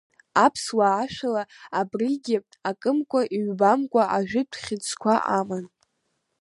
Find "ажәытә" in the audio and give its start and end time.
4.17-4.57